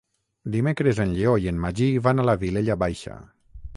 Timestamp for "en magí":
1.51-1.91